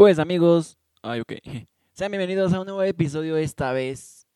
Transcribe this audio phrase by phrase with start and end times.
[0.00, 1.34] Pues amigos, ay ok,
[1.92, 4.26] sean bienvenidos a un nuevo episodio esta vez.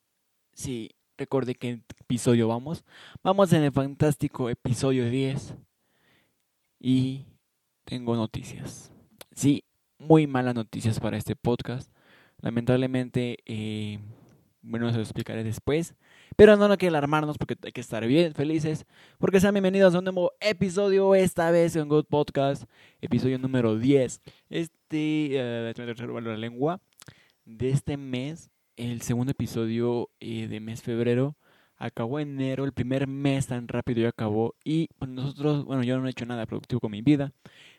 [0.53, 2.85] Sí, recuerde qué episodio vamos.
[3.23, 5.55] Vamos en el fantástico episodio 10
[6.81, 7.25] y
[7.87, 8.93] tengo noticias.
[9.35, 9.65] Sí,
[9.97, 11.91] muy malas noticias para este podcast.
[12.43, 14.01] Lamentablemente, eh,
[14.61, 15.95] bueno, se lo explicaré después.
[16.37, 18.87] Pero no, no hay que alarmarnos porque hay que estar bien felices.
[19.19, 22.65] Porque sean bienvenidos a un nuevo episodio, esta vez en Good Podcast,
[23.01, 24.21] episodio número 10.
[24.51, 26.81] Este, uh, la lengua,
[27.45, 31.37] de este mes, el segundo episodio eh, de mes febrero.
[31.77, 34.55] Acabó enero, el primer mes tan rápido ya acabó.
[34.65, 37.33] Y pues, nosotros, bueno, yo no he hecho nada productivo con mi vida.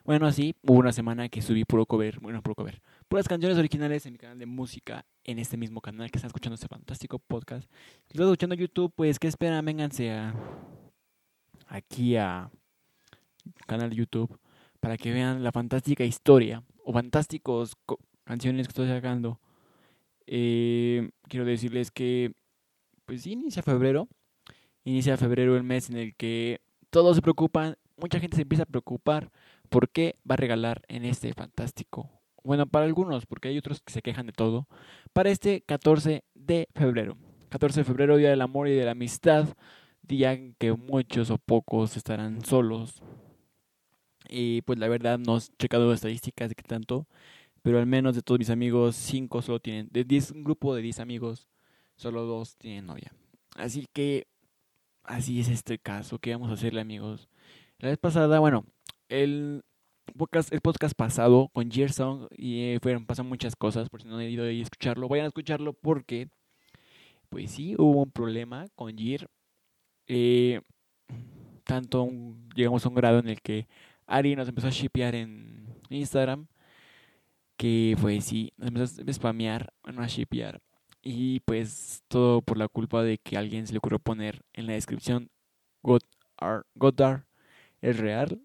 [0.04, 4.06] Bueno, así, hubo una semana que subí puro cover, bueno, puro cover, puras canciones originales
[4.06, 7.70] en mi canal de música, en este mismo canal que están escuchando este fantástico podcast.
[8.06, 9.66] Si están escuchando YouTube, pues, ¿qué esperan?
[9.66, 10.36] Vénganse a,
[11.68, 12.52] aquí a
[13.66, 14.38] canal de YouTube
[14.80, 17.74] para que vean la fantástica historia o fantásticos
[18.24, 19.40] canciones que estoy sacando.
[20.28, 22.34] Eh, quiero decirles que,
[23.06, 24.08] pues sí, inicia febrero.
[24.84, 28.68] Inicia febrero el mes en el que todos se preocupan, mucha gente se empieza a
[28.68, 29.32] preocupar
[29.70, 32.10] por qué va a regalar en este fantástico.
[32.44, 34.68] Bueno, para algunos, porque hay otros que se quejan de todo.
[35.12, 37.18] Para este 14 de febrero.
[37.50, 39.48] 14 de febrero, Día del Amor y de la Amistad.
[40.04, 43.02] Día en que muchos o pocos estarán solos.
[44.30, 47.08] Y pues la verdad no he checado estadísticas de qué tanto.
[47.64, 49.90] Pero al menos de todos mis amigos, 5 solo tienen.
[49.92, 51.48] De 10, un grupo de 10 amigos,
[51.96, 53.14] solo 2 tienen novia.
[53.56, 54.28] Así que
[55.04, 56.20] así es este caso.
[56.20, 57.30] ¿Qué vamos a hacerle, amigos?
[57.80, 58.66] La vez pasada, bueno,
[59.10, 59.64] el
[60.18, 64.18] podcast, el podcast pasado con Gearsong y eh, fueron, pasan muchas cosas, por si no
[64.18, 66.30] han ido a escucharlo, vayan a escucharlo porque,
[67.30, 69.28] pues sí, hubo un problema con Gear.
[70.08, 70.62] Eh,
[71.64, 72.10] tanto
[72.56, 73.68] llegamos a un grado en el que
[74.08, 76.48] Ari nos empezó a shipear en Instagram,
[77.58, 80.62] que pues sí, nos empezó a spamear, bueno, a shipear.
[81.06, 84.74] Y pues todo por la culpa de que alguien se le ocurrió poner en la
[84.74, 85.30] descripción
[85.82, 87.26] Godar
[87.82, 88.42] es real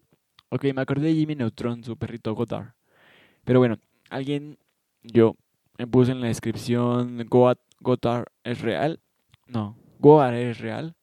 [0.53, 2.75] Ok, me acordé de Jimmy Neutron, su perrito Godard.
[3.45, 3.79] Pero bueno,
[4.11, 4.59] alguien,
[5.05, 5.37] yo,
[5.79, 8.99] me puse en la descripción Godard es real.
[9.47, 10.97] No, Goar es real.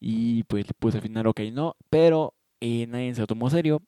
[0.00, 1.76] Y pues puse al final, ok, no.
[1.90, 3.82] Pero eh, nadie se lo tomó serio.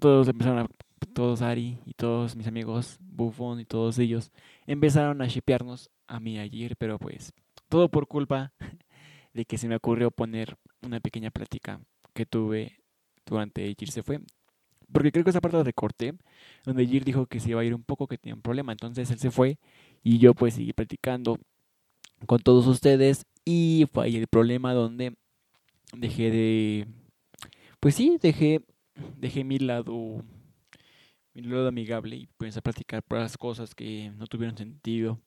[0.00, 0.66] Todos empezaron a.
[1.12, 4.32] Todos Ari y todos mis amigos, Buffon y todos ellos,
[4.66, 6.76] empezaron a shipearnos a mí ayer.
[6.76, 7.32] Pero pues,
[7.68, 8.52] todo por culpa
[9.34, 11.80] de que se me ocurrió poner una pequeña plática
[12.14, 12.80] que tuve
[13.26, 14.20] durante Jir se fue.
[14.92, 16.14] Porque creo que esa parte la recorté,
[16.64, 18.72] donde Jir dijo que se iba a ir un poco, que tenía un problema.
[18.72, 19.58] Entonces él se fue
[20.02, 21.38] y yo pues seguí practicando
[22.26, 23.26] con todos ustedes.
[23.44, 25.14] Y fue ahí el problema donde
[25.96, 26.86] dejé de...
[27.80, 28.62] Pues sí, dejé,
[29.18, 30.24] dejé mi lado
[31.44, 35.20] lado amigable y pues a practicar por las cosas que no tuvieron sentido.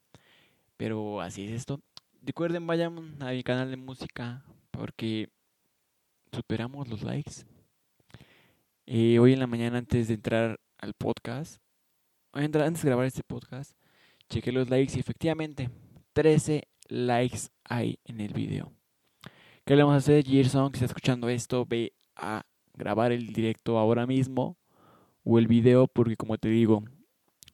[0.78, 1.82] Pero así es esto.
[2.22, 5.30] Recuerden, vayan a mi canal de música porque
[6.32, 7.46] superamos los likes.
[8.86, 11.62] Eh, hoy en la mañana antes de entrar al podcast,
[12.32, 13.74] antes de grabar este podcast,
[14.30, 15.70] chequé los likes y efectivamente
[16.14, 18.74] 13 likes hay en el video.
[19.66, 20.26] ¿Qué le vamos a hacer?
[20.26, 22.44] Gerson, que está escuchando esto, ve a
[22.74, 24.58] grabar el directo ahora mismo
[25.30, 26.84] o el video porque como te digo,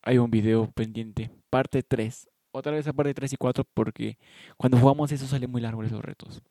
[0.02, 2.30] hay un video pendiente, parte 3.
[2.52, 4.18] Otra vez a parte 3 y 4 porque
[4.58, 6.41] cuando jugamos eso sale muy largo esos retos.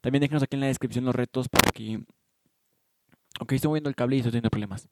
[0.00, 2.04] También déjenos aquí en la descripción los retos porque
[3.38, 4.88] Ok, estoy moviendo el cable y estoy teniendo problemas.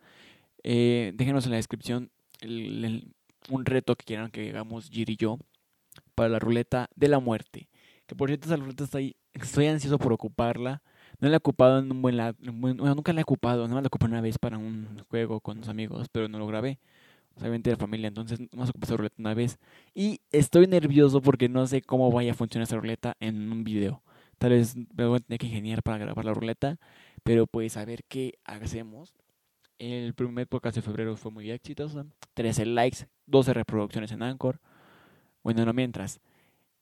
[0.62, 2.10] Eh, déjenos en la descripción
[2.42, 5.38] un reto que quieran que hagamos Gir y yo
[6.14, 7.68] para la ruleta de la muerte.
[8.06, 9.16] Que por cierto, esa ruleta está ahí.
[9.32, 10.82] Estoy ansioso por ocuparla.
[11.20, 12.34] No la he ocupado en un buen lado.
[12.40, 13.62] Bueno, nunca la he ocupado.
[13.62, 16.46] Nada más la ocupé una vez para un juego con los amigos, pero no lo
[16.46, 16.78] grabé.
[17.36, 18.08] Obviamente de familia.
[18.08, 19.58] Entonces, no más ocupé esa ruleta una vez.
[19.94, 24.02] Y estoy nervioso porque no sé cómo vaya a funcionar esa ruleta en un video.
[24.38, 26.78] Tal vez me voy a tener que ingeniar para grabar la ruleta.
[27.22, 29.14] Pero pues a ver qué hacemos.
[29.78, 32.06] El primer podcast de febrero fue muy exitoso.
[32.34, 34.60] 13 likes, 12 reproducciones en Anchor.
[35.42, 36.20] Bueno, no mientras.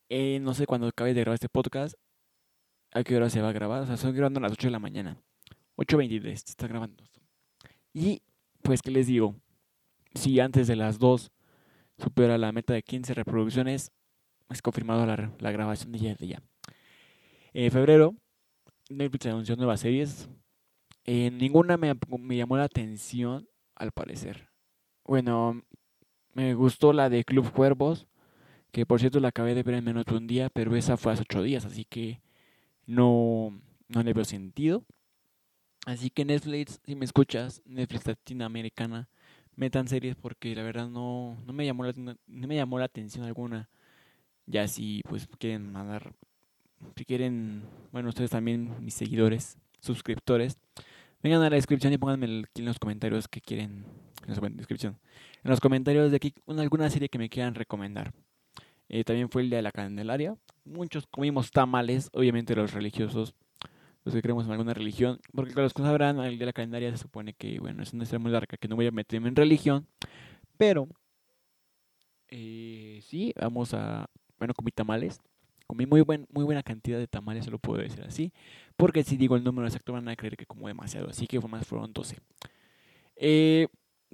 [0.09, 1.95] Eh, no sé cuándo acabe de grabar este podcast.
[2.93, 3.83] ¿A qué hora se va a grabar?
[3.83, 5.17] O sea, estoy grabando a las 8 de la mañana.
[5.77, 7.05] 8.23 está grabando.
[7.93, 8.23] Y
[8.63, 9.35] pues, ¿qué les digo?
[10.15, 11.31] Si antes de las 2
[11.99, 13.93] supera la meta de 15 reproducciones,
[14.51, 16.15] es confirmado la, la grabación de ya.
[16.15, 16.43] De ya.
[17.55, 18.15] En febrero
[18.89, 20.29] Netflix anunció nuevas series.
[21.05, 24.49] Eh, ninguna me, me, llamó la atención, al parecer.
[25.05, 25.63] Bueno,
[26.33, 28.07] me gustó la de Club Cuervos,
[28.71, 31.13] que por cierto la acabé de ver en menos de un día, pero esa fue
[31.13, 32.21] hace ocho días, así que
[32.87, 34.85] no, no le veo sentido.
[35.87, 39.09] Así que Netflix, si me escuchas, Netflix latinoamericana,
[39.57, 43.25] metan series porque la verdad no, no, me, llamó la, no me llamó la atención
[43.25, 43.69] alguna.
[44.47, 46.15] Ya si pues quieren mandar,
[46.97, 50.59] si quieren, bueno, ustedes también, mis seguidores, suscriptores,
[51.23, 53.85] vengan a la descripción y pónganme en los comentarios que quieren,
[54.27, 54.99] en la descripción,
[55.45, 58.13] en los comentarios de aquí alguna serie que me quieran recomendar.
[58.93, 60.37] Eh, también fue el día de la Candelaria.
[60.65, 63.35] Muchos comimos tamales, obviamente los religiosos,
[64.05, 66.91] los que creemos en alguna religión, porque los que sabrán, el día de la Candelaria
[66.91, 69.37] se supone que, bueno, es una historia muy larga, que no voy a meterme en
[69.37, 69.87] religión,
[70.59, 70.89] pero
[72.29, 75.21] eh, sí, vamos a, bueno, comí tamales.
[75.67, 78.31] Comí muy, buen, muy buena cantidad de tamales, se lo puedo decir así.
[78.77, 81.09] Porque si digo el número exacto van a creer que como demasiado.
[81.09, 82.19] Así que más fueron 12.
[83.17, 83.69] Eh,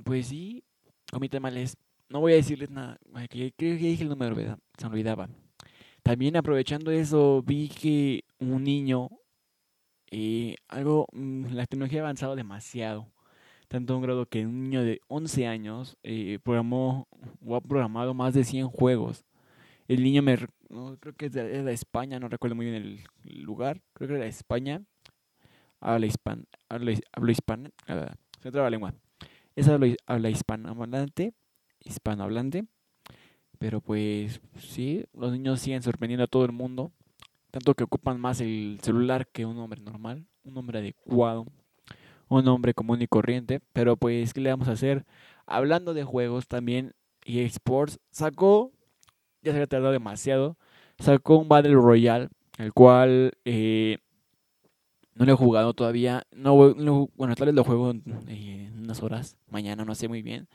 [0.04, 0.62] pues sí,
[1.10, 1.76] comí tamales
[2.08, 2.98] no voy a decirles nada.
[3.28, 4.34] Creo que dije el número.
[4.76, 5.28] Se me olvidaba.
[6.02, 9.10] También aprovechando eso, vi que un niño,
[10.10, 13.12] eh, algo, mm, la tecnología ha avanzado demasiado.
[13.68, 17.06] Tanto un grado que un niño de 11 años eh, programó
[17.44, 19.26] o ha programado más de 100 juegos.
[19.88, 20.38] El niño me,
[20.70, 22.76] no, creo que es de, España, no recuerdo muy bien
[23.24, 24.82] el lugar, creo que era de España.
[25.80, 26.92] Habla hispana, habla,
[27.30, 27.70] hispana,
[28.42, 28.94] se traba la lengua.
[29.54, 31.34] Es habla, habla hispanohablante
[31.84, 32.66] hispanohablante.
[33.58, 36.92] Pero pues sí, los niños siguen sorprendiendo a todo el mundo.
[37.50, 41.46] Tanto que ocupan más el celular que un hombre normal, un hombre adecuado,
[42.28, 43.60] un hombre común y corriente.
[43.72, 45.06] Pero pues, ¿qué le vamos a hacer?
[45.46, 46.94] Hablando de juegos también,
[47.24, 48.70] EA Sports sacó,
[49.42, 50.56] ya se había tardado demasiado,
[50.98, 52.28] sacó un Battle Royale,
[52.58, 53.98] el cual eh,
[55.14, 56.26] no lo he jugado todavía.
[56.32, 60.48] No, bueno, tal vez lo juego en unas horas, mañana, no sé muy bien.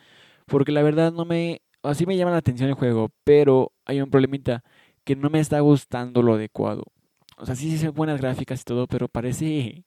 [0.45, 1.61] Porque la verdad no me...
[1.81, 4.63] Así me llama la atención el juego, pero hay un problemita
[5.03, 6.85] que no me está gustando lo adecuado.
[7.37, 9.85] O sea, sí, sí son buenas gráficas y todo, pero parece...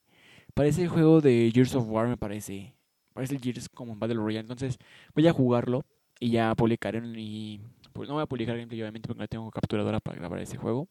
[0.53, 2.75] Parece el juego de Gears of War, me parece.
[3.13, 4.41] Parece el Gears como Battle Royale.
[4.41, 4.77] Entonces
[5.13, 5.85] voy a jugarlo
[6.19, 7.61] y ya publicaré y...
[7.93, 10.87] Pues no voy a publicar gameplay obviamente porque no tengo capturadora para grabar ese juego.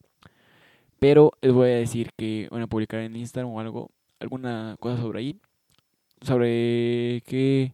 [0.99, 5.01] Pero les voy a decir que van a publicar en Instagram o algo, alguna cosa
[5.01, 5.39] sobre ahí.
[6.21, 7.73] Sobre qué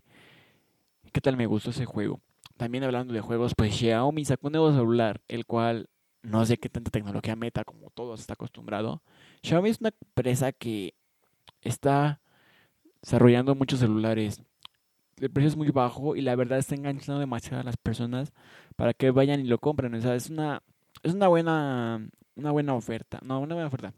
[1.13, 2.19] qué tal me gustó ese juego.
[2.57, 5.89] También hablando de juegos, pues Xiaomi sacó un nuevo celular, el cual
[6.21, 9.01] no sé qué tanta tecnología meta como todos está acostumbrado.
[9.43, 10.95] Xiaomi es una empresa que
[11.61, 12.21] está
[13.01, 14.41] desarrollando muchos celulares.
[15.17, 18.33] El precio es muy bajo y la verdad está enganchando demasiado a las personas
[18.75, 19.93] para que vayan y lo compren.
[19.93, 20.63] O sea, es una
[21.03, 23.93] es una buena una buena oferta, no, una buena oferta.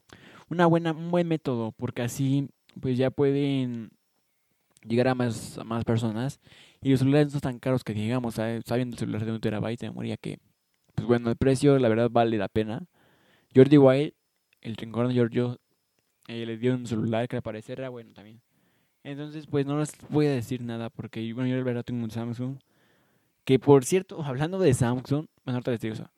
[0.49, 2.49] Una buena un buen método porque así
[2.81, 3.91] pues ya pueden
[4.87, 6.39] llegar a más, a más personas.
[6.81, 9.81] Y los celulares no son tan caros que digamos, sabiendo el celular de un terabyte
[9.81, 10.39] de memoria que,
[10.93, 12.85] pues bueno, el precio la verdad vale la pena.
[13.55, 14.15] Jordi White,
[14.61, 15.59] el rincón de Giorgio,
[16.27, 18.41] eh, le dio un celular que al parecer era bueno también.
[19.03, 22.11] Entonces, pues no les voy a decir nada porque bueno, yo la verdad tengo un
[22.11, 22.57] Samsung.
[23.43, 26.09] Que por cierto, hablando de Samsung, bueno, ahorita les digo eso.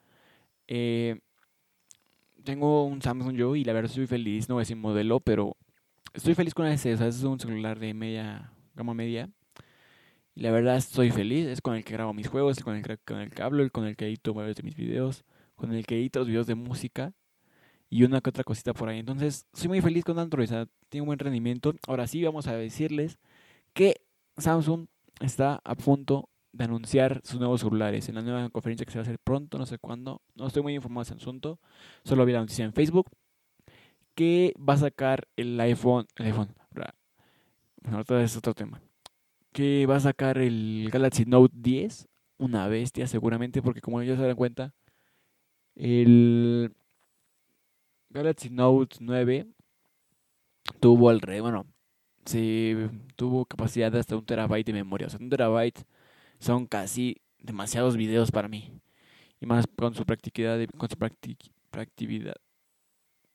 [0.67, 1.19] Eh,
[2.43, 5.57] tengo un Samsung yo y la verdad estoy feliz, no voy a decir modelo, pero
[6.13, 6.93] estoy feliz con ese.
[6.93, 9.29] O sea, es un celular de media gama media.
[10.35, 11.47] Y la verdad estoy feliz.
[11.47, 13.97] Es con el que grabo mis juegos, con el, con el que hablo, con el
[13.97, 15.25] que edito varios de mis videos,
[15.55, 17.13] con el que edito los videos de música
[17.89, 18.99] y una que otra cosita por ahí.
[18.99, 20.45] Entonces, soy muy feliz con Android.
[20.45, 21.73] O sea, tiene un buen rendimiento.
[21.87, 23.17] Ahora sí, vamos a decirles
[23.73, 24.01] que
[24.37, 24.87] Samsung
[25.19, 29.01] está a punto de anunciar sus nuevos celulares en la nueva conferencia que se va
[29.01, 30.21] a hacer pronto, no sé cuándo.
[30.35, 31.59] No estoy muy informado de ese asunto.
[32.03, 33.09] Solo vi la noticia en Facebook
[34.15, 36.55] que va a sacar el iPhone, el iPhone,
[37.91, 38.81] ahorita es otro tema.
[39.51, 44.21] Que va a sacar el Galaxy Note 10, una bestia seguramente, porque como ya se
[44.21, 44.73] dan cuenta,
[45.75, 46.73] el
[48.09, 49.47] Galaxy Note 9
[50.79, 51.65] tuvo alrededor, bueno,
[52.25, 55.07] se tuvo capacidad de hasta un terabyte de memoria.
[55.07, 55.85] O sea, un terabyte
[56.39, 58.71] son casi demasiados videos para mí.
[59.39, 62.35] Y más con su practicidad, con su practicidad.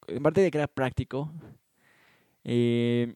[0.08, 1.32] En parte de que era práctico,
[2.44, 3.14] eh,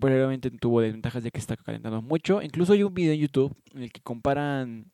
[0.00, 2.42] probablemente tuvo desventajas de que está calentando mucho.
[2.42, 4.90] Incluso hay un video en YouTube en el que comparan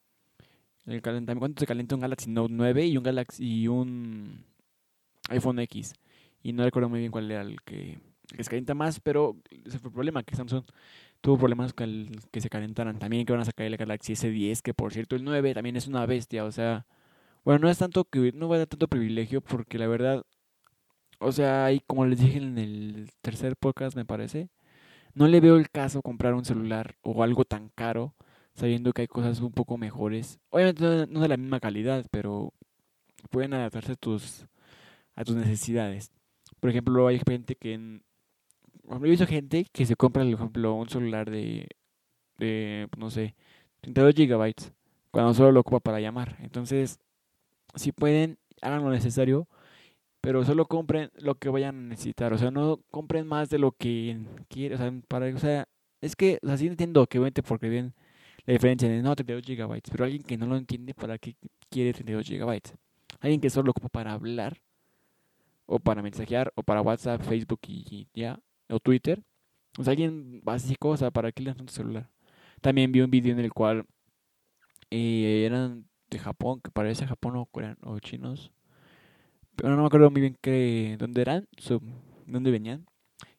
[0.86, 4.44] el calentamiento, cuánto se calienta un Galaxy Note 9 y un Galaxy y un
[5.28, 5.94] iPhone X.
[6.42, 8.00] Y no recuerdo muy bien cuál era el que,
[8.36, 10.64] se calienta más, pero ese fue el problema, que Samsung
[11.20, 12.98] tuvo problemas con el que se calentaran.
[12.98, 15.86] También que van a sacar el Galaxy S10, que por cierto el 9 también es
[15.86, 16.86] una bestia, o sea,
[17.44, 20.24] bueno, no es tanto que no va a dar tanto privilegio porque la verdad
[21.22, 24.48] o sea, y como les dije en el tercer podcast, me parece,
[25.14, 28.14] no le veo el caso comprar un celular o algo tan caro,
[28.54, 30.38] sabiendo que hay cosas un poco mejores.
[30.50, 32.52] Obviamente no, de la misma calidad, pero
[33.30, 34.46] pueden adaptarse a tus,
[35.14, 36.10] a tus necesidades.
[36.60, 37.74] Por ejemplo, hay gente que...
[37.74, 38.02] En,
[38.90, 41.68] he visto gente que se compra, por ejemplo, un celular de,
[42.38, 43.34] de, no sé,
[43.80, 44.72] 32 gigabytes
[45.10, 46.36] cuando solo lo ocupa para llamar.
[46.40, 46.98] Entonces,
[47.74, 49.46] si pueden, hagan lo necesario,
[50.22, 52.32] pero solo compren lo que vayan a necesitar.
[52.32, 54.78] O sea, no compren más de lo que quieren.
[54.78, 55.68] O sea, para, o sea
[56.02, 57.94] es que, o sea, sí entiendo que vente porque bien
[58.44, 61.36] la diferencia de no 32 gigabytes, pero alguien que no lo entiende, ¿para qué
[61.70, 62.74] quiere 32 gigabytes?
[63.20, 64.60] Alguien que solo lo ocupa para hablar,
[65.66, 69.22] o para mensajear, o para WhatsApp, Facebook y ya, o Twitter.
[69.78, 72.10] O sea, alguien básico, o sea, ¿para qué le dan tu celular?
[72.60, 73.86] También vi un video en el cual
[74.90, 78.50] eh, eran de Japón, que parece Japón o coreano o chinos.
[79.56, 81.48] Pero no me acuerdo muy bien que, dónde eran,
[82.26, 82.86] dónde venían.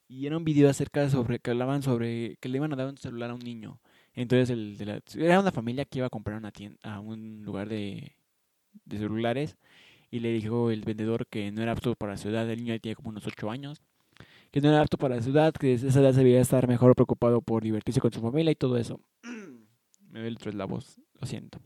[0.07, 2.97] Y era un video acerca sobre, que hablaban sobre que le iban a dar un
[2.97, 3.79] celular a un niño.
[4.13, 7.43] Entonces el de la, era una familia que iba a comprar una tienda, a un
[7.43, 8.15] lugar de,
[8.85, 9.57] de celulares
[10.11, 12.95] y le dijo el vendedor que no era apto para la ciudad, el niño tenía
[12.95, 13.81] como unos 8 años,
[14.51, 17.63] que no era apto para la ciudad, que esa edad se estar mejor preocupado por
[17.63, 18.99] divertirse con su familia y todo eso.
[20.11, 21.59] Me ve el es la voz, lo siento.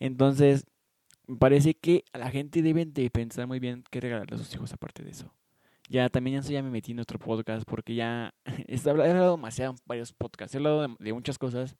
[0.00, 0.66] Entonces,
[1.30, 4.72] me parece que la gente deben de pensar muy bien qué regalarle a sus hijos
[4.72, 5.32] aparte de eso.
[5.88, 8.34] Ya también ya me metí en otro podcast porque ya
[8.66, 11.76] he hablado demasiado en varios podcasts, he hablado de, muchas cosas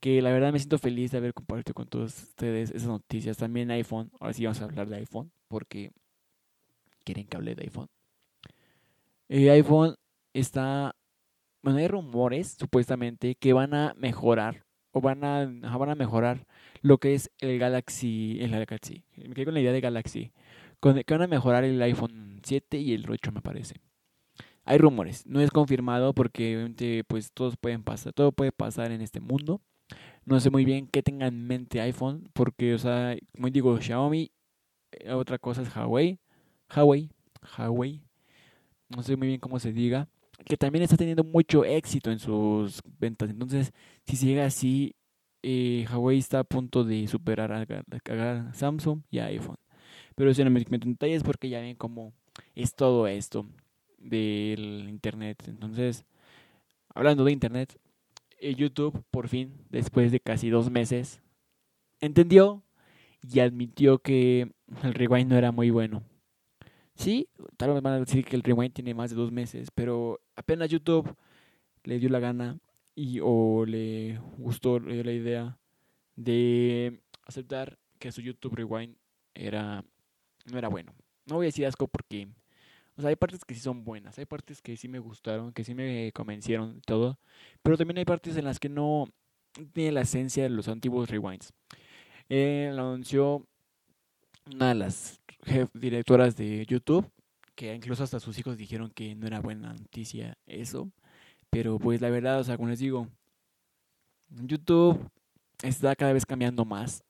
[0.00, 3.38] que la verdad me siento feliz de haber compartido con todos ustedes esas noticias.
[3.38, 5.90] También iPhone, ahora sí vamos a hablar de iPhone porque
[7.04, 7.88] quieren que hable de iPhone.
[9.30, 9.94] El iPhone
[10.34, 10.94] está,
[11.62, 15.46] bueno, hay rumores supuestamente que van a mejorar o van a,
[15.78, 16.46] van a mejorar
[16.84, 19.04] lo que es el Galaxy, el Galaxy.
[19.16, 20.32] Me quedé con la idea de Galaxy.
[20.80, 23.76] Con, que van a mejorar el iPhone 7 y el 8 me parece.
[24.66, 29.00] Hay rumores, no es confirmado porque obviamente pues todos pueden pasar, todo puede pasar en
[29.00, 29.62] este mundo.
[30.26, 34.30] No sé muy bien qué tenga en mente iPhone porque, o sea, como digo, Xiaomi,
[34.92, 36.18] eh, otra cosa es Huawei,
[36.74, 37.08] Huawei,
[37.56, 38.02] Huawei,
[38.90, 40.06] no sé muy bien cómo se diga
[40.44, 43.30] que también está teniendo mucho éxito en sus ventas.
[43.30, 43.72] Entonces,
[44.04, 44.94] si llega así,
[45.46, 49.58] eh, Huawei está a punto de superar a, Samsung y iPhone.
[50.14, 52.14] Pero si no me meto en detalles porque ya ven cómo
[52.54, 53.46] es todo esto
[53.98, 55.44] del Internet.
[55.46, 56.06] Entonces,
[56.94, 57.78] hablando de Internet,
[58.40, 61.20] eh, YouTube por fin, después de casi dos meses,
[62.00, 62.62] entendió
[63.22, 64.50] y admitió que
[64.82, 66.02] el rewind no era muy bueno.
[66.96, 70.20] Sí, tal vez van a decir que el rewind tiene más de dos meses, pero
[70.36, 71.14] apenas YouTube
[71.82, 72.58] le dio la gana
[72.94, 75.58] y o le gustó la idea
[76.16, 78.96] de aceptar que su YouTube Rewind
[79.34, 79.84] era
[80.46, 80.94] no era bueno.
[81.26, 82.28] No voy a decir asco porque
[82.96, 85.64] o sea, hay partes que sí son buenas, hay partes que sí me gustaron, que
[85.64, 87.18] sí me convencieron todo,
[87.62, 89.08] pero también hay partes en las que no
[89.72, 91.52] tiene la esencia de los antiguos rewinds.
[92.28, 93.46] Lo anunció
[94.52, 95.20] una de las
[95.74, 97.10] directoras de YouTube,
[97.56, 100.90] que incluso hasta sus hijos dijeron que no era buena noticia eso.
[101.54, 103.06] Pero pues la verdad, o sea, como les digo,
[104.28, 105.08] YouTube
[105.62, 107.04] está cada vez cambiando más.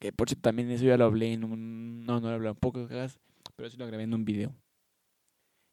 [0.00, 2.04] Que por cierto también eso ya lo hablé en un...
[2.04, 4.52] No, no lo hablé un poco, pero sí lo grabé en un video.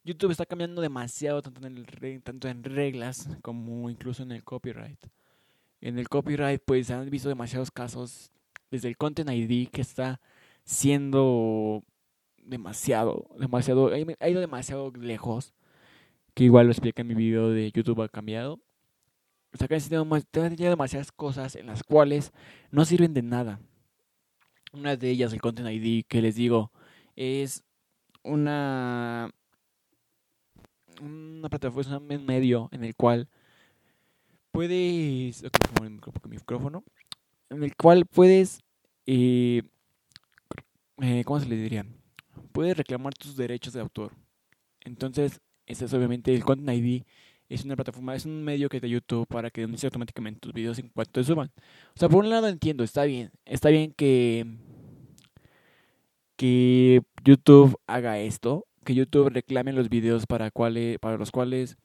[0.04, 5.04] YouTube está cambiando demasiado, tanto en, tanto en reglas como incluso en el copyright.
[5.80, 8.30] En el copyright pues han visto demasiados casos,
[8.70, 10.20] desde el Content ID que está
[10.62, 11.82] siendo
[12.36, 13.90] demasiado, demasiado,
[14.20, 15.52] ha ido demasiado lejos,
[16.38, 18.60] que igual lo explica en mi video de YouTube ha cambiado.
[19.52, 22.32] O sea, que tenido demasiadas cosas en las cuales
[22.70, 23.58] no sirven de nada.
[24.72, 26.70] Una de ellas, el Content ID, que les digo,
[27.16, 27.64] es
[28.22, 29.32] una
[31.02, 33.28] una plataforma, un medio en el cual
[34.52, 35.42] puedes,
[36.28, 36.84] micrófono,
[37.50, 38.60] en el cual puedes
[39.06, 39.62] eh,
[41.00, 41.84] eh, ¿cómo se le diría?
[42.52, 44.12] Puedes reclamar tus derechos de autor.
[44.82, 47.02] Entonces, este es obviamente el Content ID.
[47.48, 50.78] Es una plataforma, es un medio que te YouTube para que denuncie automáticamente tus videos
[50.78, 51.50] en cuanto te suban.
[51.94, 53.30] O sea, por un lado entiendo, está bien.
[53.46, 54.46] Está bien que,
[56.36, 58.66] que YouTube haga esto.
[58.84, 61.76] Que YouTube reclame los videos para, cuales, para los cuales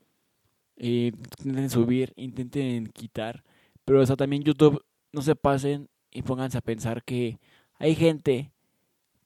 [0.78, 3.44] eh, intenten subir, intenten quitar.
[3.86, 7.40] Pero o sea, también YouTube no se pasen y pónganse a pensar que
[7.76, 8.52] hay gente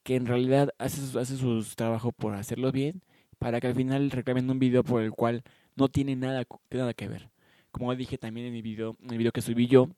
[0.03, 3.01] que en realidad hace, su, hace sus trabajo por hacerlo bien,
[3.39, 5.43] para que al final reclamen un video por el cual
[5.75, 7.29] no tiene nada, nada que ver.
[7.71, 9.89] Como dije también en mi video, el video que subí yo,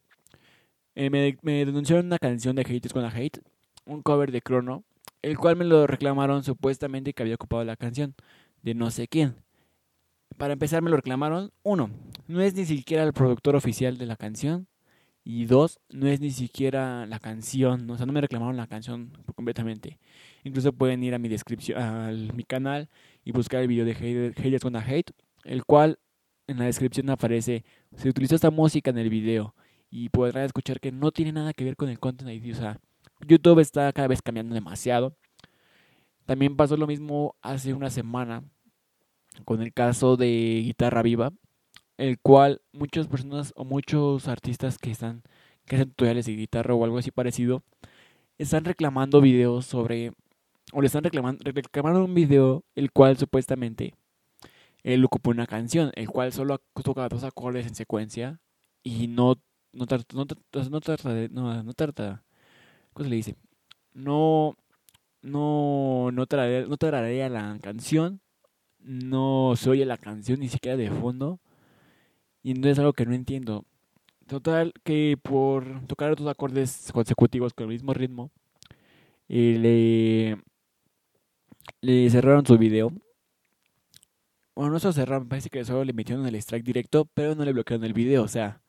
[0.95, 3.39] eh, me, me, denunciaron una canción de Hate con a Hate,
[3.85, 4.83] un cover de Chrono,
[5.21, 8.15] el cual me lo reclamaron supuestamente que había ocupado la canción
[8.61, 9.35] de no sé quién.
[10.37, 11.89] Para empezar me lo reclamaron, uno,
[12.27, 14.67] no es ni siquiera el productor oficial de la canción,
[15.31, 19.11] y dos, no es ni siquiera la canción, o sea, no me reclamaron la canción
[19.35, 19.99] completamente.
[20.43, 22.89] Incluso pueden ir a mi descripción, a mi canal
[23.23, 25.11] y buscar el video de Haters Gonna Hate,
[25.43, 25.99] el cual
[26.47, 27.63] en la descripción aparece,
[27.95, 29.53] se utilizó esta música en el video
[29.91, 32.43] y podrán escuchar que no tiene nada que ver con el Content.
[32.51, 32.79] O sea,
[33.27, 35.15] YouTube está cada vez cambiando demasiado.
[36.25, 38.43] También pasó lo mismo hace una semana
[39.45, 41.33] con el caso de Guitarra Viva,
[41.99, 45.21] el cual muchas personas o muchos artistas que están
[45.65, 47.61] que hacen tutoriales de guitarra o algo así parecido
[48.37, 50.13] están reclamando videos sobre
[50.71, 53.93] o le están reclamando reclamando un video el cual supuestamente
[54.83, 58.39] él ocupó una canción, el cual solo toca dos acordes en secuencia
[58.81, 59.35] y no
[59.73, 60.25] no trata, no,
[60.69, 62.23] no trata no, no trata,
[62.93, 63.35] ¿cómo se le dice?
[63.93, 64.55] No,
[65.21, 68.21] no, no traería, no la canción,
[68.79, 71.39] no se oye la canción ni siquiera de fondo
[72.43, 73.65] y no es algo que no entiendo.
[74.27, 78.31] Total que por tocar dos acordes consecutivos con el mismo ritmo,
[79.29, 80.43] eh, le,
[81.81, 82.91] le cerraron su video
[84.59, 87.53] bueno, no se cerraron, parece que solo le metieron el strike directo, pero no le
[87.53, 88.61] bloquearon el video, o sea.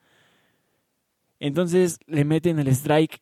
[1.41, 3.21] Entonces le meten el strike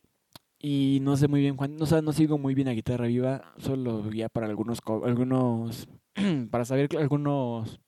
[0.59, 4.11] y no sé muy bien cuándo, no, no sigo muy bien a guitarra viva, solo
[4.11, 5.87] ya para algunos algunos
[6.51, 7.79] para saber algunos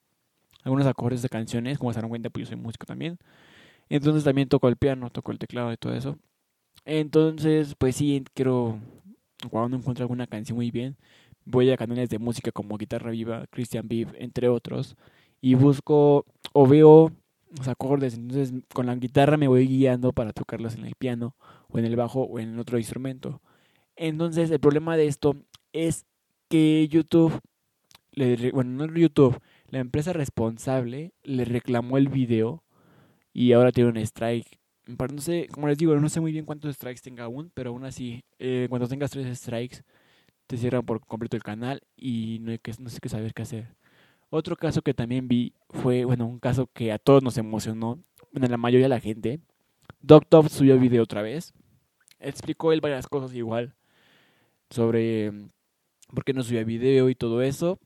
[0.64, 3.18] algunos acordes de canciones, como se dan cuenta, pues yo soy músico también.
[3.90, 6.18] Entonces también toco el piano, toco el teclado y todo eso.
[6.86, 8.80] Entonces, pues sí, quiero
[9.50, 10.98] cuando encuentro alguna canción muy bien,
[11.46, 14.96] voy a canales de música como Guitarra Viva, Christian Beef, entre otros,
[15.42, 17.12] y busco o veo
[17.58, 21.36] los acordes, entonces con la guitarra me voy guiando para tocarlos en el piano
[21.70, 23.42] o en el bajo o en otro instrumento.
[23.96, 25.36] Entonces el problema de esto
[25.74, 26.06] es
[26.48, 27.40] que YouTube,
[28.54, 29.38] bueno, no YouTube,
[29.72, 32.62] la empresa responsable le reclamó el video
[33.34, 34.60] y ahora tiene un strike.
[34.86, 37.86] No sé, como les digo, no sé muy bien cuántos strikes tenga aún, pero aún
[37.86, 39.84] así, eh, cuando tengas tres strikes,
[40.48, 43.44] te cierran por completo el canal y no, hay que, no sé qué saber qué
[43.44, 43.74] hacer.
[44.30, 48.48] Otro caso que también vi fue, bueno, un caso que a todos nos emocionó, bueno,
[48.50, 49.40] la mayoría de la gente.
[50.02, 51.54] Doctor subió video otra vez.
[52.20, 53.74] Explicó él varias cosas igual
[54.70, 55.50] sobre mm,
[56.14, 57.80] por qué no subía video y todo eso.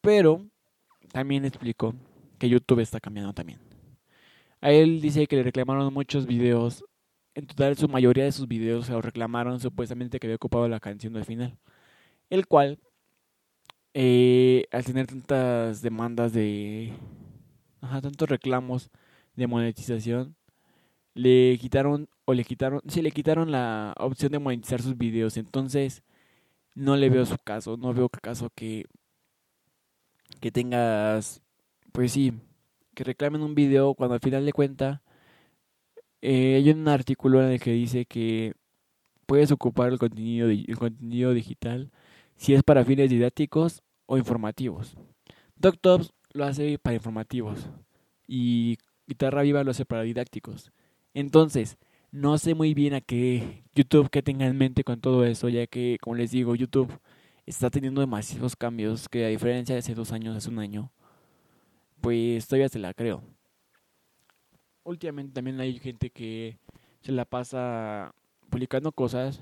[0.00, 0.44] Pero
[1.12, 1.94] también explicó
[2.38, 3.60] que YouTube está cambiando también.
[4.60, 6.84] A él dice que le reclamaron muchos videos.
[7.34, 10.80] En total, su mayoría de sus videos se lo reclamaron supuestamente que había ocupado la
[10.80, 11.56] canción del final
[12.30, 12.78] el cual,
[13.94, 16.92] eh, al tener tantas demandas de,
[17.80, 18.90] ajá, tantos reclamos
[19.36, 20.36] de monetización,
[21.14, 26.02] le quitaron, o le quitaron, sí, le quitaron la opción de monetizar sus videos, entonces
[26.74, 28.86] no le veo su caso, no veo caso que,
[30.40, 31.42] que tengas,
[31.92, 32.32] pues sí,
[32.94, 35.02] que reclamen un video cuando al final de cuenta
[36.20, 38.54] eh, hay un artículo en el que dice que
[39.26, 40.48] puedes ocupar el contenido,
[41.34, 41.90] digital
[42.36, 44.96] si es para fines didácticos o informativos.
[45.56, 47.68] DocTops lo hace para informativos
[48.26, 50.72] y Guitarra Viva lo hace para didácticos.
[51.14, 51.78] Entonces,
[52.10, 55.66] no sé muy bien a qué YouTube que tenga en mente con todo eso, ya
[55.66, 56.90] que, como les digo, YouTube
[57.48, 60.92] está teniendo demasiados cambios que a diferencia de hace dos años, hace un año,
[62.00, 63.22] pues todavía se la creo.
[64.84, 66.58] Últimamente también hay gente que
[67.00, 68.14] se la pasa
[68.50, 69.40] publicando cosas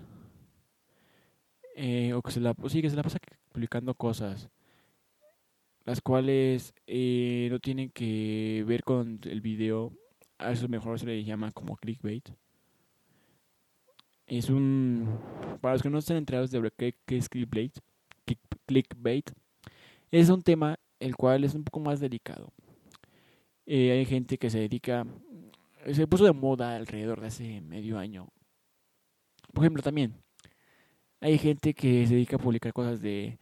[1.75, 3.19] eh, o que se la, sí, que se la pasa
[3.53, 4.49] publicando cosas,
[5.85, 9.93] las cuales eh, no tienen que ver con el video,
[10.39, 12.29] a eso mejor se le llama como clickbait.
[14.27, 15.19] Es un,
[15.61, 17.79] para los que no estén enterados de qué, es clickbait,
[18.67, 19.31] clickbait,
[20.11, 22.53] es un tema el cual es un poco más delicado.
[23.67, 25.05] Eh, hay gente que se dedica,
[25.93, 28.29] se puso de moda alrededor de hace medio año.
[29.53, 30.15] Por ejemplo, también
[31.21, 33.39] hay gente que se dedica a publicar cosas de,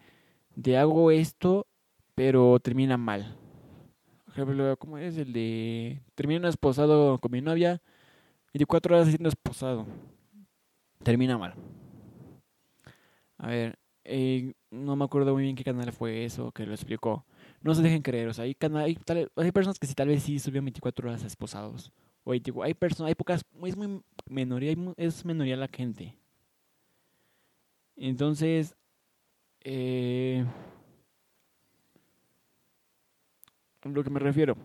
[0.54, 1.66] de hago esto,
[2.14, 3.36] pero termina mal.
[4.24, 7.82] Por ejemplo, ¿cómo es el de termino esposado con mi novia?
[8.52, 9.86] 24 horas siendo esposado.
[11.02, 11.54] Termina mal.
[13.38, 17.24] A ver, eh, no me acuerdo muy bien qué canal fue eso que lo explicó.
[17.62, 18.98] No se dejen creer, o sea, hay, hay,
[19.36, 21.92] hay personas que sí, tal vez sí subieron 24 horas esposados.
[22.24, 24.00] O hay, hay personas, hay pocas, es muy
[24.96, 26.16] es minoría la gente.
[27.96, 28.74] Entonces,
[29.60, 30.44] eh,
[33.82, 34.56] lo que me refiero,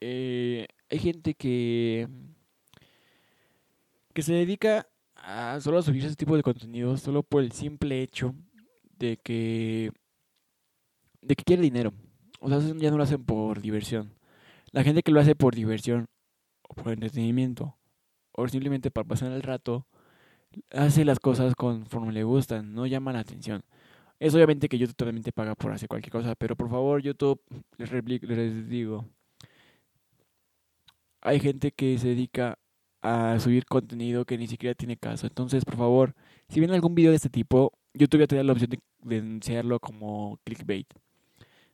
[0.00, 2.08] eh, hay gente que,
[4.12, 4.88] que se dedica
[5.26, 8.34] a solo a subir ese tipo de contenido solo por el simple hecho
[8.98, 9.90] de que
[11.22, 11.92] de que quiere dinero.
[12.40, 14.12] O sea, ya no lo hacen por diversión.
[14.72, 16.06] La gente que lo hace por diversión
[16.68, 17.76] o por entretenimiento
[18.32, 19.86] o simplemente para pasar el rato
[20.70, 23.64] hace las cosas conforme le gustan, no llama la atención.
[24.20, 27.40] Es obviamente que YouTube totalmente paga por hacer cualquier cosa, pero por favor YouTube,
[27.78, 27.90] les,
[28.22, 29.06] les digo,
[31.22, 32.58] hay gente que se dedica
[33.04, 35.26] a subir contenido que ni siquiera tiene caso.
[35.26, 36.14] Entonces, por favor,
[36.48, 39.78] si viene algún video de este tipo, YouTube ya te da la opción de denunciarlo
[39.78, 40.88] como clickbait.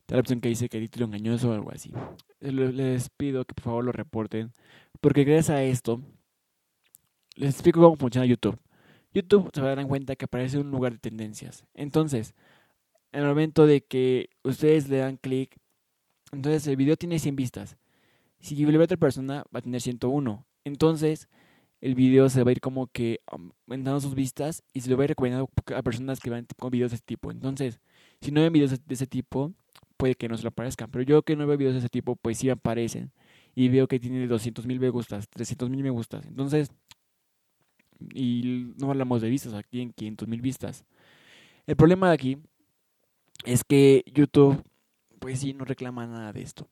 [0.05, 1.93] Te da la opción que dice que título engañoso o algo así.
[2.41, 4.51] Les pido que por favor lo reporten.
[4.99, 6.01] Porque gracias a esto,
[7.35, 8.59] les explico cómo funciona YouTube.
[9.13, 11.63] YouTube se va a dar cuenta que aparece un lugar de tendencias.
[11.73, 12.35] Entonces,
[13.13, 15.55] en el momento de que ustedes le dan clic,
[16.33, 17.77] entonces el video tiene 100 vistas.
[18.41, 20.45] Si le otra persona, va a tener 101.
[20.63, 21.27] Entonces,
[21.81, 25.03] el video se va a ir como que aumentando sus vistas y se lo va
[25.03, 27.31] a ir recomendando a personas que van con videos de ese tipo.
[27.31, 27.79] Entonces,
[28.21, 29.53] si no ven videos de ese tipo,
[29.97, 30.89] puede que no se lo aparezcan.
[30.91, 33.11] Pero yo que no veo videos de ese tipo, pues sí aparecen.
[33.55, 36.25] Y veo que tiene 200 mil me gustas, 300 mil me gustas.
[36.25, 36.71] Entonces,
[38.13, 40.85] y no hablamos de vistas, aquí en 500 mil vistas.
[41.67, 42.37] El problema de aquí
[43.45, 44.63] es que YouTube,
[45.19, 46.67] pues sí, no reclama nada de esto.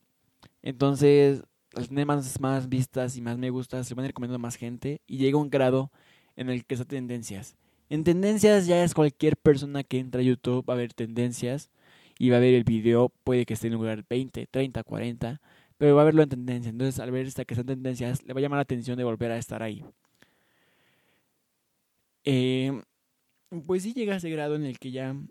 [0.62, 1.44] Entonces,
[1.76, 5.02] al tener más, vistas y más me gustas, se van a ir a más gente
[5.08, 5.92] y llega un grado
[6.36, 7.56] en el que está tendencias.
[7.90, 11.70] En tendencias ya es cualquier persona que entra a YouTube va a ver tendencias
[12.18, 15.42] y va a ver el video, puede que esté en lugar 20, 30, 40,
[15.78, 16.70] pero va a verlo en tendencia.
[16.70, 19.04] Entonces, al ver esta que está en tendencias, le va a llamar la atención de
[19.04, 19.84] volver a estar ahí.
[22.26, 22.82] Eh,
[23.66, 25.30] pues sí llega a ese grado en el que ya, en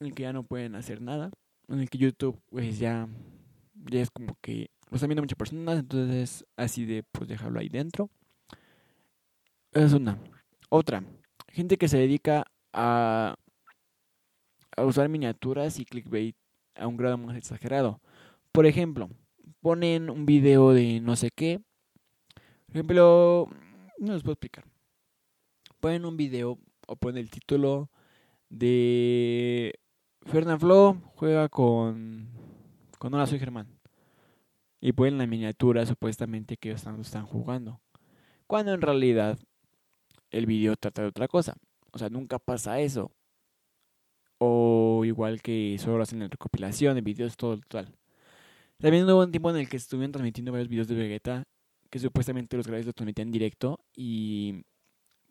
[0.00, 1.30] el que ya no pueden hacer nada,
[1.68, 3.08] en el que YouTube pues ya,
[3.90, 7.68] ya es como que lo están viendo muchas personas, entonces así de pues dejarlo ahí
[7.68, 8.10] dentro.
[9.72, 10.18] Es una.
[10.68, 11.04] Otra,
[11.48, 13.36] gente que se dedica a,
[14.76, 16.36] a usar miniaturas y clickbait
[16.74, 18.00] a un grado más exagerado.
[18.52, 19.08] Por ejemplo,
[19.60, 21.60] ponen un video de no sé qué.
[22.66, 23.48] Por ejemplo,
[23.98, 24.64] no les puedo explicar
[25.80, 27.90] ponen un video o ponen el título
[28.48, 29.78] de
[30.26, 32.28] Fernand Flo juega con
[32.98, 33.79] con Hola soy Germán
[34.80, 37.80] y ponen la miniatura supuestamente que están, están jugando
[38.46, 39.38] cuando en realidad
[40.30, 41.54] el video trata de otra cosa
[41.92, 43.12] o sea nunca pasa eso
[44.38, 47.94] o igual que solo hacen la recopilación de videos todo total
[48.78, 51.44] también hubo un tiempo en el que estuvieron transmitiendo varios videos de Vegeta
[51.90, 54.64] que supuestamente los creadores los transmitían en directo y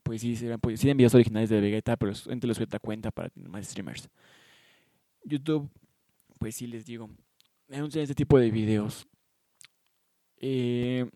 [0.04, 3.30] pues sí, eran, pues, sí videos originales de Vegeta, pero gente los suelta cuenta para
[3.48, 4.10] más streamers.
[5.24, 5.70] YouTube,
[6.40, 7.10] pues sí les digo,
[7.72, 9.08] anuncian este tipo de videos.
[10.40, 11.10] Eh,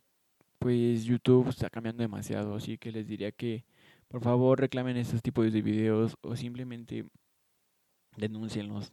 [0.59, 3.65] pues YouTube está cambiando demasiado, así que les diría que
[4.07, 7.05] por favor reclamen estos tipos de videos o simplemente
[8.15, 8.91] denúncienlos.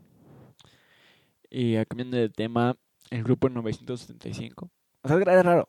[1.50, 2.76] Eh, cambiando de tema,
[3.10, 4.70] el grupo 975.
[5.02, 5.66] O sea, es raro,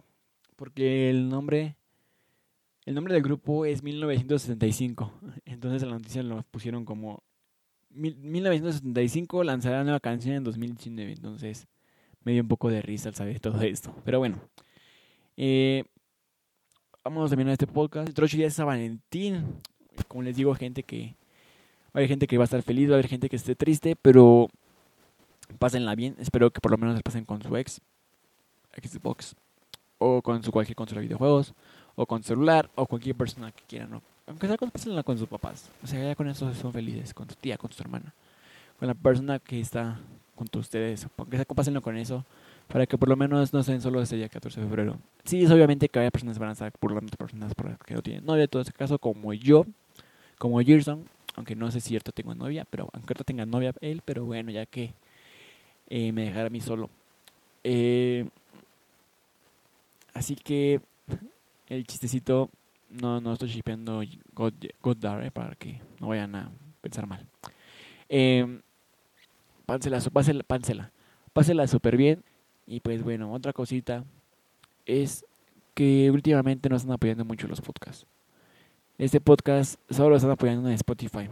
[0.55, 1.75] porque el nombre
[2.85, 5.13] el nombre del grupo es 1975.
[5.45, 7.23] Entonces la noticia lo pusieron como
[7.89, 11.13] 1975 lanzará nueva canción en 2019.
[11.13, 11.67] Entonces
[12.23, 13.93] me dio un poco de risa al saber todo esto.
[14.05, 14.39] Pero bueno.
[15.37, 15.83] Eh,
[17.03, 18.07] vamos a terminar este podcast.
[18.07, 19.61] El otro día es San Valentín.
[20.07, 21.15] Como les digo, gente que...
[21.87, 23.53] Va a haber gente que va a estar feliz, va a haber gente que esté
[23.53, 24.47] triste, pero
[25.59, 26.15] pásenla bien.
[26.19, 27.81] Espero que por lo menos se pasen con su ex,
[28.81, 29.35] Xbox,
[29.97, 31.53] o con su cualquier consola de videojuegos
[31.95, 34.01] o con celular, o cualquier persona que quiera, ¿no?
[34.27, 34.71] Aunque sea con,
[35.03, 35.69] con sus papás.
[35.83, 38.13] O sea, ya con eso son felices, con tu tía, con tu hermana,
[38.79, 39.99] con la persona que está
[40.35, 41.07] junto a ustedes.
[41.47, 42.25] Compásenlo con eso,
[42.67, 44.97] para que por lo menos no estén solo ese día 14 de febrero.
[45.23, 47.53] Sí, es obviamente que haya personas que van a estar burlando personas
[47.85, 49.65] que no tienen novia, todo ese caso, como yo,
[50.37, 54.01] como Gerson, aunque no sé si cierto tengo novia, pero aunque no tenga novia él,
[54.03, 54.93] pero bueno, ya que
[55.89, 56.89] eh, me dejara a mí solo.
[57.63, 58.27] Eh,
[60.13, 60.81] así que
[61.67, 62.49] el chistecito,
[62.89, 64.01] no, no estoy shipeando
[64.33, 67.25] God, God eh, para que no vayan a pensar mal.
[68.09, 68.59] Eh,
[69.71, 70.91] pánsela, pásela, pánsela,
[71.31, 72.21] pásela súper bien.
[72.67, 74.03] Y pues bueno, otra cosita
[74.85, 75.25] es
[75.73, 78.05] que últimamente nos están apoyando mucho los podcasts.
[78.97, 81.29] Este podcast solo lo están apoyando en Spotify.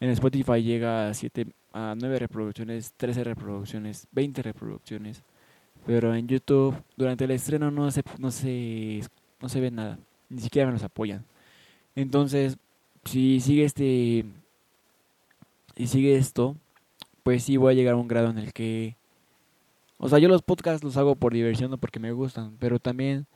[0.00, 5.22] En Spotify llega a, 7, a 9 reproducciones, 13 reproducciones, 20 reproducciones.
[5.84, 9.02] Pero en YouTube, durante el estreno no se, no se,
[9.42, 9.98] no se ve nada.
[10.30, 11.22] Ni siquiera nos apoyan.
[11.94, 12.56] Entonces,
[13.04, 14.24] si sigue este.
[15.76, 16.56] Y sigue esto,
[17.24, 18.96] pues sí voy a llegar a un grado en el que.
[19.98, 22.56] O sea, yo los podcasts los hago por diversión, no porque me gustan.
[22.60, 23.26] Pero también,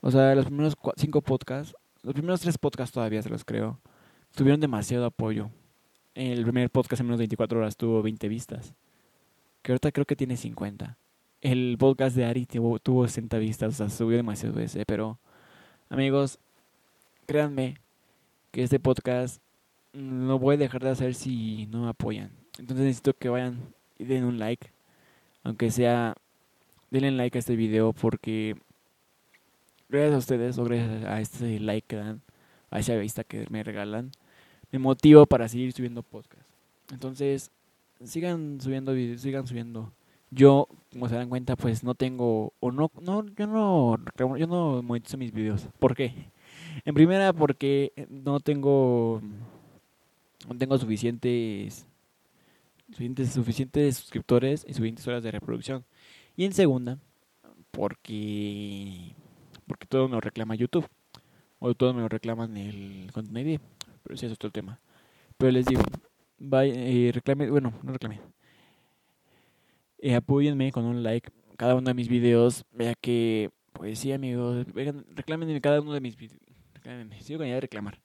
[0.00, 3.78] o sea, los primeros cinco podcasts, los primeros tres podcasts todavía se los creo,
[4.34, 5.50] tuvieron demasiado apoyo.
[6.14, 8.74] El primer podcast en menos de 24 horas tuvo 20 vistas.
[9.62, 10.96] Que ahorita creo que tiene 50
[11.44, 15.18] el podcast de Ari tuvo, tuvo 60 vistas, o sea, subió demasiado veces, pero
[15.90, 16.38] amigos,
[17.26, 17.76] créanme
[18.50, 19.42] que este podcast
[19.92, 22.30] no voy a dejar de hacer si no me apoyan.
[22.58, 23.58] Entonces necesito que vayan
[23.98, 24.70] y den un like,
[25.42, 26.14] aunque sea,
[26.90, 28.56] denle like a este video porque
[29.88, 32.20] gracias a ustedes o gracias a este like que dan,
[32.70, 34.12] a esa vista que me regalan,
[34.70, 36.44] me motivo para seguir subiendo podcast.
[36.92, 37.50] Entonces,
[38.04, 39.92] sigan subiendo videos, sigan subiendo.
[40.30, 43.98] Yo, como se dan cuenta, pues no tengo, o no, no, yo no,
[44.36, 45.68] yo no monetizo mis videos.
[45.78, 46.12] ¿Por qué?
[46.84, 49.22] En primera, porque no tengo,
[50.48, 51.86] no tengo suficientes,
[52.88, 55.84] suficientes, suficientes suscriptores y suficientes horas de reproducción.
[56.36, 56.98] Y en segunda,
[57.70, 59.14] porque,
[59.66, 60.88] porque todo me lo reclama YouTube.
[61.58, 63.62] O todo me lo reclaman el contenido.
[64.02, 64.80] Pero ese es otro tema.
[65.38, 65.82] Pero les digo,
[66.38, 68.20] vaya, eh, reclame, bueno, no reclame.
[69.98, 72.64] Eh, apóyenme con un like cada uno de mis videos.
[72.72, 76.40] Vea que, pues sí, amigos, vengan, reclámenme cada uno de mis videos.
[77.20, 77.98] Sigo con de reclamar.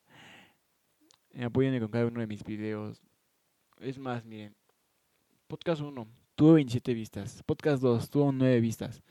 [1.32, 3.02] Eh, apóyenme con cada uno de mis videos.
[3.80, 4.59] Es más, miren.
[5.50, 7.42] Podcast 1 tuvo 27 vistas.
[7.44, 9.02] Podcast 2 tuvo 9 vistas.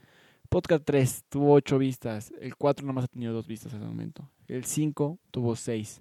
[0.48, 2.32] Podcast 3 tuvo 8 vistas.
[2.40, 4.30] El 4 nomás ha tenido 2 vistas hasta el momento.
[4.46, 6.00] El 5 tuvo 6.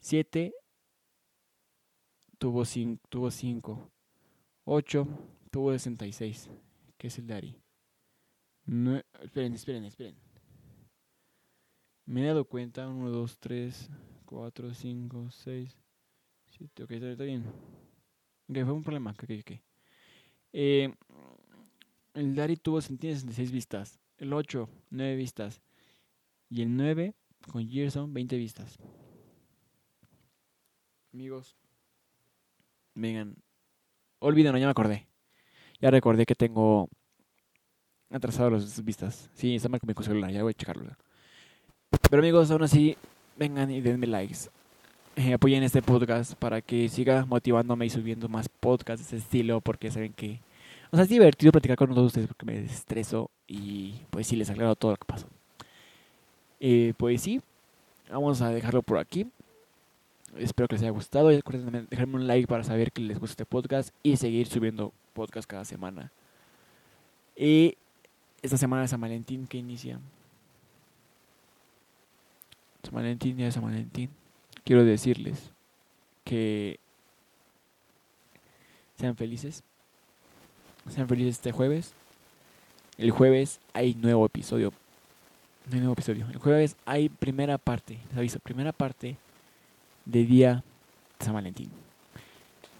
[0.00, 0.52] 7
[2.36, 3.08] tuvo 5.
[3.08, 3.90] Tuvo 5.
[4.66, 5.08] 8
[5.50, 6.50] tuvo 66.
[6.98, 7.56] ¿Qué es el Dari?
[8.66, 10.14] No, esperen, esperen, esperen.
[12.04, 12.86] Me he dado cuenta.
[12.86, 13.90] 1, 2, 3,
[14.26, 15.78] 4, 5, 6,
[16.50, 16.82] 7.
[16.82, 17.44] Ok, está, bien.
[18.48, 19.10] Ok, fue un problema.
[19.10, 19.60] Ok, ok.
[20.52, 20.94] Eh,
[22.14, 23.98] el Dari tuvo 66 vistas.
[24.18, 25.60] El 8, 9 vistas.
[26.48, 27.14] Y el 9,
[27.50, 28.78] con Gerson, 20 vistas.
[31.12, 31.56] Amigos,
[32.94, 33.36] vengan.
[34.18, 35.06] Olvídenlo, ya me acordé.
[35.80, 36.88] Ya recordé que tengo
[38.10, 39.30] atrasado las vistas.
[39.34, 40.96] Sí, está mal con mi celular, ya voy a checarlo.
[42.10, 42.96] Pero amigos, aún así,
[43.36, 44.50] vengan y denme likes.
[45.16, 49.60] Eh, apoyen este podcast para que siga motivándome y subiendo más podcasts de ese estilo,
[49.60, 50.40] porque saben que...
[50.90, 54.92] Es divertido platicar con todos ustedes porque me desestreso y pues sí, les aclaro todo
[54.92, 55.26] lo que pasó.
[56.60, 57.40] Eh, pues sí,
[58.10, 59.26] vamos a dejarlo por aquí.
[60.36, 61.32] Espero que les haya gustado.
[61.32, 64.92] Y recuerden dejarme un like para saber que les gusta este podcast y seguir subiendo
[65.14, 66.12] podcast cada semana.
[67.36, 67.76] Y
[68.42, 69.98] esta semana de San Valentín que inicia.
[72.84, 74.10] San Valentín, día de San Valentín.
[74.64, 75.50] Quiero decirles
[76.24, 76.78] que
[78.96, 79.62] sean felices.
[80.90, 81.92] Sean felices este jueves.
[82.96, 84.72] El jueves hay nuevo episodio.
[85.68, 86.26] No hay nuevo episodio.
[86.30, 87.98] El jueves hay primera parte.
[88.08, 89.16] Les aviso, primera parte
[90.04, 90.64] de día
[91.18, 91.70] de San Valentín.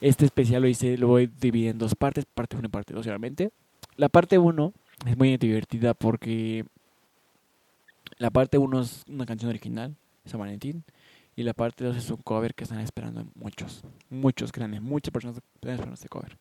[0.01, 2.95] Este especial lo hice, lo voy a dividir en dos partes, parte 1 y parte
[2.95, 3.51] 2, obviamente.
[3.97, 4.73] La parte 1
[5.07, 6.65] es muy divertida porque
[8.19, 9.95] la parte 1 es una canción original,
[10.27, 10.85] San Valentín,
[11.37, 15.37] y la parte 2 es un cover que están esperando muchos, muchos, grandes, muchas personas
[15.37, 16.39] están esperando este cover.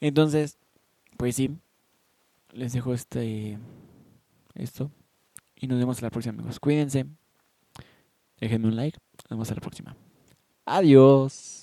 [0.00, 0.56] Entonces,
[1.16, 1.50] pues sí,
[2.52, 3.58] les dejo este
[4.54, 4.90] esto
[5.56, 6.60] y nos vemos en la próxima, amigos.
[6.60, 7.06] Cuídense,
[8.38, 9.96] déjenme un like, nos vemos a la próxima.
[10.64, 11.59] Adiós.